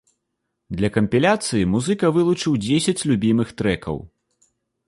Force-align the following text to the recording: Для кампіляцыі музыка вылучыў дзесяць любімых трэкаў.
Для 0.77 0.89
кампіляцыі 0.95 1.69
музыка 1.75 2.05
вылучыў 2.15 2.57
дзесяць 2.65 3.05
любімых 3.13 3.55
трэкаў. 3.61 4.03